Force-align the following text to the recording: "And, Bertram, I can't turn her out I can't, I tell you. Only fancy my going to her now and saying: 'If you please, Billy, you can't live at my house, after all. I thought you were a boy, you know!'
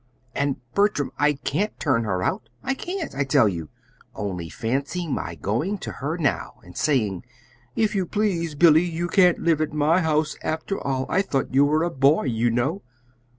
"And, 0.33 0.55
Bertram, 0.73 1.11
I 1.19 1.33
can't 1.33 1.79
turn 1.79 2.05
her 2.05 2.23
out 2.23 2.49
I 2.63 2.73
can't, 2.73 3.13
I 3.13 3.23
tell 3.23 3.47
you. 3.47 3.69
Only 4.15 4.49
fancy 4.49 5.07
my 5.07 5.35
going 5.35 5.77
to 5.77 5.91
her 5.91 6.17
now 6.17 6.59
and 6.63 6.75
saying: 6.75 7.23
'If 7.75 7.93
you 7.93 8.07
please, 8.07 8.55
Billy, 8.55 8.81
you 8.81 9.07
can't 9.07 9.37
live 9.43 9.61
at 9.61 9.73
my 9.73 10.01
house, 10.01 10.37
after 10.41 10.81
all. 10.83 11.05
I 11.07 11.21
thought 11.21 11.53
you 11.53 11.65
were 11.65 11.83
a 11.83 11.91
boy, 11.91 12.23
you 12.23 12.49
know!' 12.49 12.81